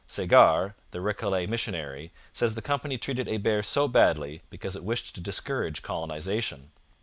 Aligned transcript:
Sagard, 0.07 0.73
the 0.89 0.99
Recollet 0.99 1.45
missionary, 1.47 2.11
says 2.33 2.55
the 2.55 2.61
company 2.63 2.97
treated 2.97 3.27
Hebert 3.27 3.65
so 3.65 3.87
badly 3.87 4.41
because 4.49 4.75
it 4.75 4.83
wished 4.83 5.13
to 5.13 5.21
discourage 5.21 5.83
colonization. 5.83 6.71